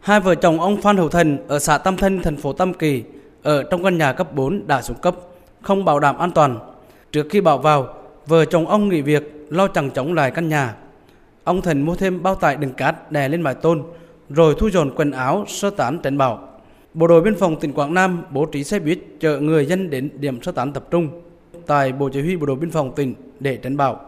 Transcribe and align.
Hai 0.00 0.20
vợ 0.20 0.34
chồng 0.34 0.60
ông 0.60 0.80
Phan 0.80 0.96
Hữu 0.96 1.08
Thần 1.08 1.38
ở 1.48 1.58
xã 1.58 1.78
Tam 1.78 1.96
Thanh, 1.96 2.22
thành 2.22 2.36
phố 2.36 2.52
Tam 2.52 2.74
Kỳ 2.74 3.02
ở 3.42 3.62
trong 3.62 3.84
căn 3.84 3.98
nhà 3.98 4.12
cấp 4.12 4.34
4 4.34 4.66
đã 4.66 4.82
xuống 4.82 4.96
cấp, 4.96 5.16
không 5.62 5.84
bảo 5.84 6.00
đảm 6.00 6.18
an 6.18 6.30
toàn. 6.30 6.58
Trước 7.12 7.26
khi 7.30 7.40
bảo 7.40 7.58
vào, 7.58 7.94
vợ 8.26 8.44
chồng 8.44 8.68
ông 8.68 8.88
nghỉ 8.88 9.02
việc 9.02 9.46
lo 9.50 9.68
chẳng 9.68 9.90
chống 9.90 10.14
lại 10.14 10.30
căn 10.30 10.48
nhà. 10.48 10.74
Ông 11.44 11.62
Thần 11.62 11.82
mua 11.82 11.94
thêm 11.94 12.22
bao 12.22 12.34
tải 12.34 12.56
đựng 12.56 12.72
cát 12.72 13.12
đè 13.12 13.28
lên 13.28 13.42
mái 13.42 13.54
tôn, 13.54 13.82
rồi 14.30 14.54
thu 14.58 14.70
dọn 14.70 14.90
quần 14.96 15.10
áo 15.10 15.44
sơ 15.48 15.70
tán 15.70 15.98
tránh 16.02 16.18
bão. 16.18 16.48
Bộ 16.94 17.06
đội 17.06 17.22
biên 17.22 17.36
phòng 17.36 17.60
tỉnh 17.60 17.72
Quảng 17.72 17.94
Nam 17.94 18.22
bố 18.30 18.46
trí 18.46 18.64
xe 18.64 18.78
buýt 18.78 18.98
chở 19.20 19.38
người 19.38 19.66
dân 19.66 19.90
đến 19.90 20.10
điểm 20.14 20.42
sơ 20.42 20.52
tán 20.52 20.72
tập 20.72 20.84
trung 20.90 21.08
tại 21.66 21.92
Bộ 21.92 22.08
Chỉ 22.08 22.20
huy 22.20 22.36
Bộ 22.36 22.46
đội 22.46 22.56
Biên 22.56 22.70
phòng 22.70 22.94
tỉnh 22.94 23.14
để 23.40 23.56
tránh 23.56 23.76
bão. 23.76 24.00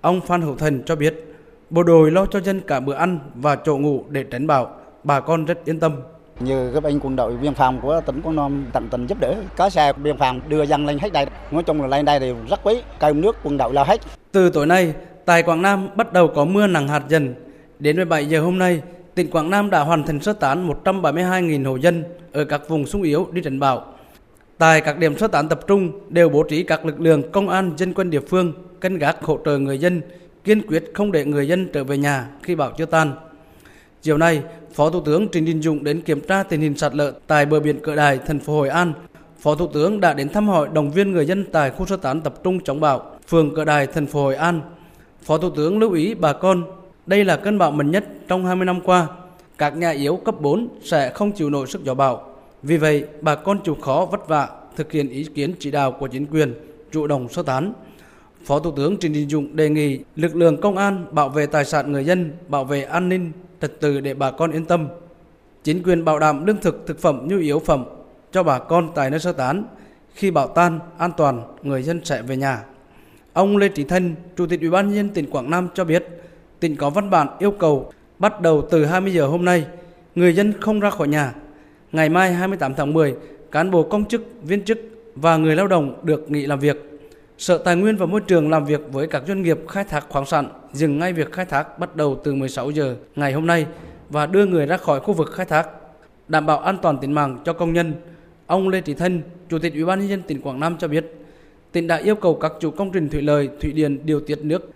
Ông 0.00 0.20
Phan 0.20 0.42
Hữu 0.42 0.56
Thần 0.56 0.82
cho 0.86 0.96
biết, 0.96 1.34
bộ 1.70 1.82
đội 1.82 2.10
lo 2.10 2.26
cho 2.26 2.40
dân 2.40 2.60
cả 2.60 2.80
bữa 2.80 2.94
ăn 2.94 3.18
và 3.34 3.56
chỗ 3.56 3.78
ngủ 3.78 4.04
để 4.08 4.24
tránh 4.30 4.46
bão, 4.46 4.76
bà 5.04 5.20
con 5.20 5.44
rất 5.44 5.64
yên 5.64 5.80
tâm. 5.80 5.92
Như 6.40 6.70
các 6.74 6.84
anh 6.84 7.00
quân 7.00 7.16
đội 7.16 7.36
biên 7.36 7.54
phòng 7.54 7.80
của 7.80 8.00
tỉnh 8.06 8.20
Quảng 8.22 8.36
Nam 8.36 8.66
tận 8.72 8.88
tình 8.90 9.06
giúp 9.06 9.18
đỡ, 9.20 9.34
có 9.56 9.70
xe 9.70 9.92
biên 9.92 10.18
phòng 10.18 10.40
đưa 10.48 10.62
dân 10.62 10.86
lên 10.86 10.98
hết 10.98 11.12
đây. 11.12 11.26
Nói 11.50 11.62
chung 11.62 11.80
là 11.80 11.86
lên 11.86 12.04
đây 12.04 12.20
thì 12.20 12.32
rất 12.50 12.60
quý, 12.62 12.82
cơm 13.00 13.20
nước 13.20 13.36
quân 13.42 13.56
đội 13.56 13.74
lo 13.74 13.84
hết. 13.84 14.00
Từ 14.32 14.50
tối 14.50 14.66
nay, 14.66 14.94
tại 15.24 15.42
Quảng 15.42 15.62
Nam 15.62 15.88
bắt 15.96 16.12
đầu 16.12 16.28
có 16.28 16.44
mưa 16.44 16.66
nặng 16.66 16.88
hạt 16.88 17.02
dần. 17.08 17.34
Đến 17.78 17.96
17 17.96 18.26
giờ 18.26 18.40
hôm 18.40 18.58
nay, 18.58 18.82
tỉnh 19.14 19.30
Quảng 19.30 19.50
Nam 19.50 19.70
đã 19.70 19.80
hoàn 19.80 20.02
thành 20.02 20.20
sơ 20.20 20.32
tán 20.32 20.68
172.000 20.84 21.64
hộ 21.64 21.76
dân 21.76 22.04
ở 22.32 22.44
các 22.44 22.68
vùng 22.68 22.86
sung 22.86 23.02
yếu 23.02 23.28
đi 23.32 23.42
tránh 23.42 23.60
bão. 23.60 23.84
Tại 24.58 24.80
các 24.80 24.98
điểm 24.98 25.18
sơ 25.18 25.28
tán 25.28 25.48
tập 25.48 25.60
trung 25.66 25.92
đều 26.08 26.28
bố 26.28 26.42
trí 26.42 26.62
các 26.62 26.86
lực 26.86 27.00
lượng 27.00 27.30
công 27.32 27.48
an 27.48 27.72
dân 27.76 27.94
quân 27.94 28.10
địa 28.10 28.20
phương 28.20 28.52
canh 28.80 28.98
gác 28.98 29.24
hỗ 29.24 29.38
trợ 29.44 29.58
người 29.58 29.78
dân, 29.78 30.00
kiên 30.44 30.66
quyết 30.66 30.84
không 30.94 31.12
để 31.12 31.24
người 31.24 31.48
dân 31.48 31.68
trở 31.72 31.84
về 31.84 31.98
nhà 31.98 32.28
khi 32.42 32.54
bão 32.54 32.70
chưa 32.78 32.86
tan. 32.86 33.12
Chiều 34.02 34.18
nay, 34.18 34.42
Phó 34.72 34.90
Thủ 34.90 35.00
tướng 35.00 35.28
Trịnh 35.28 35.44
Đình 35.44 35.62
Dũng 35.62 35.84
đến 35.84 36.00
kiểm 36.00 36.20
tra 36.20 36.42
tình 36.42 36.60
hình 36.60 36.76
sạt 36.76 36.94
lở 36.94 37.12
tại 37.26 37.46
bờ 37.46 37.60
biển 37.60 37.80
Cỡ 37.80 37.96
Đài, 37.96 38.18
thành 38.18 38.38
phố 38.38 38.52
Hội 38.52 38.68
An. 38.68 38.92
Phó 39.38 39.54
Thủ 39.54 39.66
tướng 39.66 40.00
đã 40.00 40.14
đến 40.14 40.28
thăm 40.28 40.48
hỏi 40.48 40.68
động 40.72 40.90
viên 40.90 41.12
người 41.12 41.26
dân 41.26 41.44
tại 41.52 41.70
khu 41.70 41.86
sơ 41.86 41.96
tán 41.96 42.20
tập 42.20 42.34
trung 42.44 42.60
chống 42.64 42.80
bão, 42.80 43.10
phường 43.28 43.54
Cỡ 43.54 43.64
Đài, 43.64 43.86
thành 43.86 44.06
phố 44.06 44.22
Hội 44.22 44.34
An. 44.34 44.60
Phó 45.22 45.38
Thủ 45.38 45.50
tướng 45.50 45.78
lưu 45.78 45.92
ý 45.92 46.14
bà 46.14 46.32
con, 46.32 46.64
đây 47.06 47.24
là 47.24 47.36
cơn 47.36 47.58
bão 47.58 47.70
mạnh 47.70 47.90
nhất 47.90 48.04
trong 48.28 48.46
20 48.46 48.64
năm 48.64 48.80
qua. 48.80 49.06
Các 49.58 49.76
nhà 49.76 49.90
yếu 49.90 50.16
cấp 50.16 50.40
4 50.40 50.68
sẽ 50.82 51.10
không 51.14 51.32
chịu 51.32 51.50
nổi 51.50 51.66
sức 51.66 51.84
gió 51.84 51.94
bão. 51.94 52.26
Vì 52.62 52.76
vậy, 52.76 53.04
bà 53.20 53.34
con 53.34 53.58
chịu 53.64 53.76
khó 53.80 54.08
vất 54.10 54.28
vả 54.28 54.48
thực 54.76 54.92
hiện 54.92 55.08
ý 55.08 55.24
kiến 55.34 55.54
chỉ 55.58 55.70
đạo 55.70 55.92
của 55.92 56.06
chính 56.06 56.26
quyền, 56.26 56.54
chủ 56.92 57.06
động 57.06 57.28
sơ 57.28 57.42
tán. 57.42 57.72
Phó 58.44 58.58
Thủ 58.58 58.70
tướng 58.70 58.96
Trịnh 58.98 59.12
Đình 59.12 59.28
Dũng 59.28 59.56
đề 59.56 59.68
nghị 59.68 59.98
lực 60.16 60.36
lượng 60.36 60.60
công 60.60 60.76
an 60.76 61.06
bảo 61.10 61.28
vệ 61.28 61.46
tài 61.46 61.64
sản 61.64 61.92
người 61.92 62.04
dân, 62.04 62.32
bảo 62.48 62.64
vệ 62.64 62.82
an 62.82 63.08
ninh, 63.08 63.32
trật 63.60 63.80
tự 63.80 64.00
để 64.00 64.14
bà 64.14 64.30
con 64.30 64.50
yên 64.50 64.64
tâm. 64.64 64.88
Chính 65.64 65.82
quyền 65.82 66.04
bảo 66.04 66.18
đảm 66.18 66.46
lương 66.46 66.56
thực, 66.56 66.84
thực 66.86 67.00
phẩm, 67.00 67.20
nhu 67.28 67.38
yếu 67.38 67.58
phẩm 67.58 67.84
cho 68.32 68.42
bà 68.42 68.58
con 68.58 68.88
tại 68.94 69.10
nơi 69.10 69.20
sơ 69.20 69.32
tán. 69.32 69.64
Khi 70.14 70.30
bão 70.30 70.48
tan, 70.48 70.78
an 70.98 71.10
toàn, 71.16 71.42
người 71.62 71.82
dân 71.82 72.04
sẽ 72.04 72.22
về 72.22 72.36
nhà. 72.36 72.62
Ông 73.32 73.56
Lê 73.56 73.68
Trí 73.68 73.84
Thanh, 73.84 74.14
Chủ 74.36 74.46
tịch 74.46 74.60
Ủy 74.60 74.70
ban 74.70 74.86
nhân 74.86 74.96
dân 74.96 75.08
tỉnh 75.08 75.30
Quảng 75.30 75.50
Nam 75.50 75.68
cho 75.74 75.84
biết, 75.84 76.06
tỉnh 76.60 76.76
có 76.76 76.90
văn 76.90 77.10
bản 77.10 77.28
yêu 77.38 77.50
cầu 77.50 77.92
bắt 78.18 78.40
đầu 78.40 78.68
từ 78.70 78.84
20 78.84 79.12
giờ 79.12 79.26
hôm 79.26 79.44
nay, 79.44 79.66
người 80.14 80.34
dân 80.34 80.52
không 80.60 80.80
ra 80.80 80.90
khỏi 80.90 81.08
nhà. 81.08 81.34
Ngày 81.92 82.08
mai 82.08 82.32
28 82.32 82.74
tháng 82.74 82.92
10, 82.92 83.16
cán 83.50 83.70
bộ 83.70 83.82
công 83.82 84.04
chức, 84.04 84.24
viên 84.42 84.64
chức 84.64 84.78
và 85.14 85.36
người 85.36 85.56
lao 85.56 85.66
động 85.66 86.00
được 86.02 86.30
nghỉ 86.30 86.46
làm 86.46 86.58
việc. 86.58 86.91
Sở 87.38 87.58
Tài 87.58 87.76
nguyên 87.76 87.96
và 87.96 88.06
Môi 88.06 88.20
trường 88.20 88.50
làm 88.50 88.64
việc 88.64 88.80
với 88.92 89.06
các 89.06 89.22
doanh 89.26 89.42
nghiệp 89.42 89.58
khai 89.68 89.84
thác 89.84 90.06
khoáng 90.08 90.26
sản 90.26 90.48
dừng 90.72 90.98
ngay 90.98 91.12
việc 91.12 91.32
khai 91.32 91.44
thác 91.44 91.78
bắt 91.78 91.96
đầu 91.96 92.20
từ 92.24 92.34
16 92.34 92.70
giờ 92.70 92.96
ngày 93.16 93.32
hôm 93.32 93.46
nay 93.46 93.66
và 94.10 94.26
đưa 94.26 94.46
người 94.46 94.66
ra 94.66 94.76
khỏi 94.76 95.00
khu 95.00 95.14
vực 95.14 95.32
khai 95.32 95.46
thác, 95.46 95.68
đảm 96.28 96.46
bảo 96.46 96.58
an 96.58 96.78
toàn 96.82 96.98
tính 96.98 97.12
mạng 97.12 97.38
cho 97.44 97.52
công 97.52 97.72
nhân. 97.72 97.94
Ông 98.46 98.68
Lê 98.68 98.80
Trí 98.80 98.94
Thân, 98.94 99.22
Chủ 99.48 99.58
tịch 99.58 99.74
Ủy 99.74 99.84
ban 99.84 99.98
nhân 99.98 100.08
dân 100.08 100.22
tỉnh 100.22 100.40
Quảng 100.40 100.60
Nam 100.60 100.76
cho 100.78 100.88
biết, 100.88 101.14
tỉnh 101.72 101.86
đã 101.86 101.96
yêu 101.96 102.14
cầu 102.14 102.34
các 102.34 102.52
chủ 102.60 102.70
công 102.70 102.92
trình 102.92 103.08
thủy 103.08 103.22
lợi, 103.22 103.48
thủy 103.60 103.72
điện 103.72 103.98
điều 104.04 104.20
tiết 104.20 104.38
nước, 104.42 104.70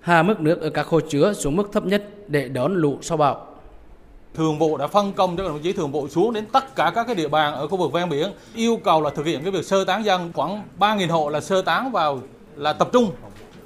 hạ 0.00 0.22
mức 0.22 0.40
nước 0.40 0.60
ở 0.60 0.70
các 0.70 0.86
hồ 0.86 1.00
chứa 1.00 1.32
xuống 1.32 1.56
mức 1.56 1.72
thấp 1.72 1.86
nhất 1.86 2.04
để 2.28 2.48
đón 2.48 2.74
lũ 2.74 2.98
sau 3.00 3.16
bão. 3.16 3.49
Thường 4.34 4.58
vụ 4.58 4.76
đã 4.76 4.86
phân 4.86 5.12
công 5.12 5.36
cho 5.36 5.44
đồng 5.44 5.58
chí 5.62 5.72
thường 5.72 5.92
vụ 5.92 6.08
xuống 6.08 6.32
đến 6.32 6.46
tất 6.46 6.76
cả 6.76 6.92
các 6.94 7.06
cái 7.06 7.14
địa 7.14 7.28
bàn 7.28 7.54
ở 7.54 7.68
khu 7.68 7.76
vực 7.76 7.92
ven 7.92 8.08
biển, 8.08 8.32
yêu 8.54 8.76
cầu 8.84 9.02
là 9.02 9.10
thực 9.10 9.26
hiện 9.26 9.42
cái 9.42 9.50
việc 9.50 9.64
sơ 9.64 9.84
tán 9.84 10.04
dân. 10.04 10.32
Khoảng 10.34 10.62
3.000 10.78 11.10
hộ 11.10 11.28
là 11.28 11.40
sơ 11.40 11.62
tán 11.62 11.92
vào, 11.92 12.20
là 12.56 12.72
tập 12.72 12.88
trung. 12.92 13.10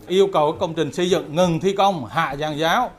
Yêu 0.08 0.28
cầu 0.32 0.52
công 0.52 0.74
trình 0.74 0.92
xây 0.92 1.10
dựng, 1.10 1.36
ngừng 1.36 1.60
thi 1.60 1.72
công, 1.72 2.06
hạ 2.06 2.32
giàn 2.32 2.58
giáo 2.58 2.90